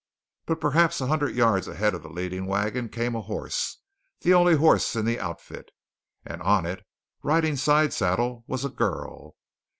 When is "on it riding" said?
6.41-7.55